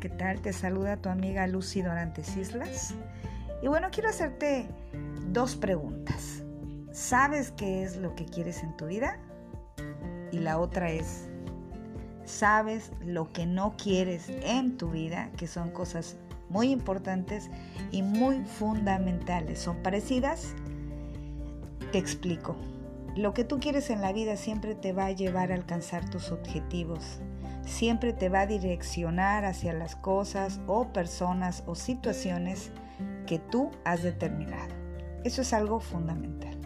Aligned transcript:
¿qué 0.00 0.08
tal? 0.08 0.40
Te 0.40 0.54
saluda 0.54 0.96
tu 0.96 1.10
amiga 1.10 1.46
Lucy 1.46 1.82
Dorantes 1.82 2.34
Islas. 2.36 2.94
Y 3.62 3.68
bueno, 3.68 3.88
quiero 3.92 4.08
hacerte 4.08 4.66
dos 5.30 5.56
preguntas. 5.56 6.42
¿Sabes 6.90 7.52
qué 7.52 7.82
es 7.82 7.96
lo 7.96 8.14
que 8.14 8.24
quieres 8.24 8.62
en 8.62 8.74
tu 8.78 8.86
vida? 8.86 9.18
Y 10.32 10.38
la 10.38 10.58
otra 10.58 10.90
es, 10.90 11.28
¿sabes 12.24 12.92
lo 13.04 13.30
que 13.30 13.44
no 13.44 13.76
quieres 13.76 14.30
en 14.42 14.78
tu 14.78 14.90
vida? 14.90 15.30
Que 15.36 15.46
son 15.46 15.70
cosas 15.70 16.16
muy 16.48 16.70
importantes 16.70 17.50
y 17.90 18.02
muy 18.02 18.42
fundamentales. 18.44 19.58
¿Son 19.58 19.82
parecidas? 19.82 20.54
Te 21.92 21.98
explico. 21.98 22.56
Lo 23.16 23.34
que 23.34 23.44
tú 23.44 23.60
quieres 23.60 23.90
en 23.90 24.00
la 24.00 24.12
vida 24.12 24.36
siempre 24.36 24.74
te 24.74 24.92
va 24.92 25.06
a 25.06 25.12
llevar 25.12 25.52
a 25.52 25.54
alcanzar 25.54 26.08
tus 26.08 26.30
objetivos 26.30 27.20
siempre 27.70 28.12
te 28.12 28.28
va 28.28 28.40
a 28.40 28.46
direccionar 28.46 29.44
hacia 29.44 29.72
las 29.72 29.96
cosas 29.96 30.60
o 30.66 30.88
personas 30.88 31.62
o 31.66 31.74
situaciones 31.74 32.72
que 33.26 33.38
tú 33.38 33.70
has 33.84 34.02
determinado. 34.02 34.74
Eso 35.24 35.42
es 35.42 35.52
algo 35.52 35.80
fundamental. 35.80 36.56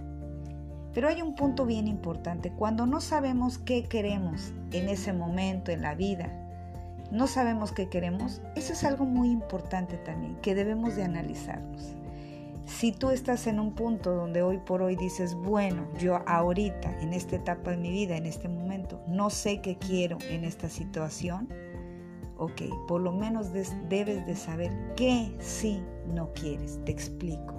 Pero 0.93 1.09
hay 1.09 1.23
un 1.23 1.35
punto 1.35 1.67
bien 1.67 1.89
importante. 1.89 2.53
Cuando 2.53 2.87
no 2.87 3.01
sabemos 3.01 3.59
qué 3.59 3.85
queremos 3.85 4.53
en 4.73 4.89
ese 4.89 5.13
momento 5.13 5.73
en 5.73 5.83
la 5.83 5.95
vida, 5.95 6.41
no 7.11 7.27
sabemos 7.27 7.73
qué 7.73 7.89
queremos, 7.89 8.41
eso 8.57 8.73
es 8.73 8.85
algo 8.85 9.05
muy 9.05 9.31
importante 9.31 9.99
también, 9.99 10.37
que 10.37 10.55
debemos 10.55 10.97
de 10.97 11.05
analizarnos. 11.05 11.95
Si 12.67 12.93
tú 12.93 13.11
estás 13.11 13.47
en 13.47 13.61
un 13.61 13.75
punto 13.75 14.15
donde 14.15 14.43
hoy 14.43 14.59
por 14.59 14.81
hoy 14.81 14.97
dices, 14.97 15.35
bueno, 15.35 15.87
yo 15.99 16.27
ahorita, 16.27 16.99
en 17.01 17.13
esta 17.13 17.37
etapa 17.37 17.73
de 17.73 17.77
mi 17.77 17.91
vida, 17.91 18.17
en 18.17 18.25
este 18.25 18.49
momento, 18.49 19.03
no 19.07 19.29
sé 19.29 19.61
qué 19.61 19.77
quiero 19.77 20.17
en 20.31 20.45
esta 20.45 20.71
situación, 20.71 21.49
ok, 22.39 22.63
por 22.89 23.03
lo 23.03 23.13
menos 23.13 23.53
debes 23.53 24.27
de 24.27 24.35
saber 24.35 24.73
qué 24.97 25.37
sí 25.41 25.83
no 26.07 26.33
quieres. 26.33 26.81
Te 26.85 26.93
explico. 26.93 27.55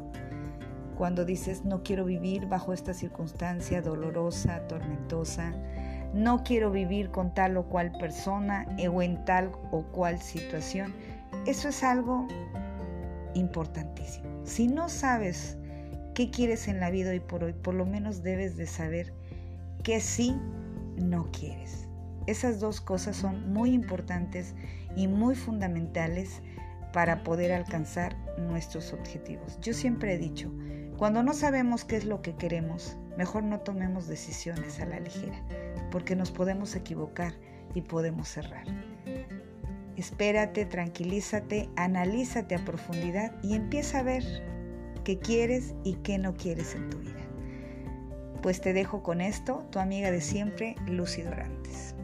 Cuando 0.97 1.23
dices, 1.23 1.65
no 1.65 1.83
quiero 1.83 2.05
vivir 2.05 2.47
bajo 2.47 2.73
esta 2.73 2.93
circunstancia 2.93 3.81
dolorosa, 3.81 4.67
tormentosa, 4.67 5.53
no 6.13 6.43
quiero 6.43 6.71
vivir 6.71 7.11
con 7.11 7.33
tal 7.33 7.57
o 7.57 7.65
cual 7.65 7.91
persona 7.99 8.65
o 8.91 9.01
en 9.01 9.23
tal 9.25 9.51
o 9.71 9.83
cual 9.83 10.19
situación, 10.19 10.95
eso 11.45 11.69
es 11.69 11.83
algo 11.83 12.27
importantísimo. 13.35 14.34
Si 14.45 14.67
no 14.67 14.89
sabes 14.89 15.57
qué 16.13 16.29
quieres 16.29 16.67
en 16.67 16.79
la 16.79 16.91
vida 16.91 17.09
hoy 17.09 17.19
por 17.19 17.43
hoy, 17.43 17.53
por 17.53 17.73
lo 17.73 17.85
menos 17.85 18.21
debes 18.21 18.55
de 18.57 18.67
saber 18.67 19.11
qué 19.83 19.99
sí 19.99 20.35
no 20.97 21.31
quieres. 21.31 21.87
Esas 22.27 22.59
dos 22.59 22.79
cosas 22.79 23.15
son 23.15 23.51
muy 23.51 23.71
importantes 23.71 24.53
y 24.95 25.07
muy 25.07 25.35
fundamentales 25.35 26.41
para 26.93 27.23
poder 27.23 27.51
alcanzar 27.51 28.15
nuestros 28.37 28.93
objetivos. 28.93 29.59
Yo 29.61 29.73
siempre 29.73 30.13
he 30.13 30.17
dicho, 30.19 30.51
cuando 30.97 31.23
no 31.23 31.33
sabemos 31.33 31.83
qué 31.83 31.97
es 31.97 32.05
lo 32.05 32.21
que 32.21 32.35
queremos, 32.35 32.97
mejor 33.17 33.43
no 33.43 33.59
tomemos 33.61 34.07
decisiones 34.07 34.79
a 34.79 34.85
la 34.85 34.99
ligera, 34.99 35.43
porque 35.91 36.15
nos 36.15 36.31
podemos 36.31 36.75
equivocar 36.75 37.33
y 37.73 37.81
podemos 37.81 38.29
cerrar. 38.29 38.65
Espérate, 39.97 40.65
tranquilízate, 40.65 41.69
analízate 41.75 42.55
a 42.55 42.65
profundidad 42.65 43.31
y 43.41 43.55
empieza 43.55 43.99
a 43.99 44.03
ver 44.03 44.23
qué 45.03 45.19
quieres 45.19 45.73
y 45.83 45.95
qué 45.95 46.17
no 46.17 46.35
quieres 46.35 46.75
en 46.75 46.89
tu 46.89 46.97
vida. 46.99 47.11
Pues 48.41 48.61
te 48.61 48.73
dejo 48.73 49.01
con 49.01 49.21
esto, 49.21 49.65
tu 49.71 49.79
amiga 49.79 50.11
de 50.11 50.21
siempre, 50.21 50.75
Lucy 50.85 51.21
Dorantes. 51.21 51.95